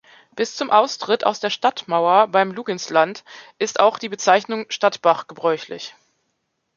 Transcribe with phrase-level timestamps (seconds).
[0.35, 3.23] Bis zum Austritt aus der Stadtmauer beim Luginsland
[3.59, 5.93] ist auch die Bezeichnung Stadtbach gebräuchlich.